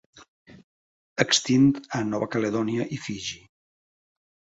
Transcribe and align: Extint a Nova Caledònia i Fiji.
Extint 1.27 1.69
a 2.01 2.03
Nova 2.09 2.31
Caledònia 2.37 2.91
i 2.99 3.03
Fiji. 3.07 3.43